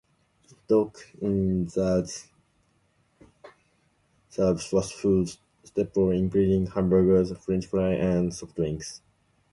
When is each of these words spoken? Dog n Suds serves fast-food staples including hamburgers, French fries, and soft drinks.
Dog 0.67 0.97
n 1.21 1.67
Suds 1.69 2.29
serves 4.29 4.65
fast-food 4.65 5.31
staples 5.63 6.15
including 6.15 6.65
hamburgers, 6.65 7.31
French 7.37 7.67
fries, 7.67 7.99
and 8.01 8.33
soft 8.33 8.55
drinks. 8.55 9.03